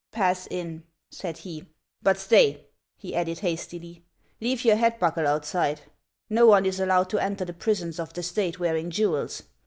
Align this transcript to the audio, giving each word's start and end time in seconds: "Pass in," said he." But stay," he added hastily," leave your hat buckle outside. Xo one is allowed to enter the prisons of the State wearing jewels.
"Pass 0.11 0.47
in," 0.47 0.81
said 1.11 1.37
he." 1.37 1.67
But 2.01 2.17
stay," 2.17 2.65
he 2.97 3.13
added 3.13 3.37
hastily," 3.41 4.03
leave 4.41 4.65
your 4.65 4.75
hat 4.77 4.99
buckle 4.99 5.27
outside. 5.27 5.81
Xo 6.31 6.47
one 6.47 6.65
is 6.65 6.79
allowed 6.79 7.11
to 7.11 7.19
enter 7.19 7.45
the 7.45 7.53
prisons 7.53 7.99
of 7.99 8.11
the 8.13 8.23
State 8.23 8.59
wearing 8.59 8.89
jewels. 8.89 9.43